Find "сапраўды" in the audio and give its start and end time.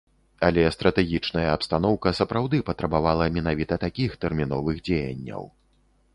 2.21-2.63